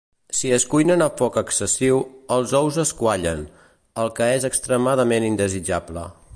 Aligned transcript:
Si 0.35 0.51
es 0.55 0.63
cuinen 0.69 1.03
a 1.05 1.07
foc 1.19 1.37
excessiu, 1.41 1.99
els 2.37 2.55
ous 2.61 2.79
es 2.85 2.95
quallen, 3.03 3.45
el 4.05 4.13
que 4.21 4.33
és 4.39 4.51
extremadament 4.53 5.33
indesitjable. 5.33 6.09